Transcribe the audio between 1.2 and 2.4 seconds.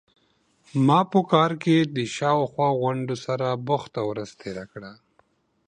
کار کې د شا